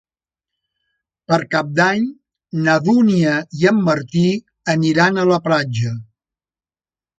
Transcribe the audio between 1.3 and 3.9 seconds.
Per Cap d'Any na Dúnia i en